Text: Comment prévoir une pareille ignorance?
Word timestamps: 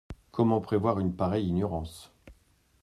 Comment 0.31 0.61
prévoir 0.61 0.99
une 0.99 1.15
pareille 1.15 1.45
ignorance? 1.49 2.11